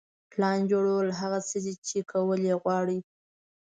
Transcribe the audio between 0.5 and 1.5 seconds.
جوړول هغه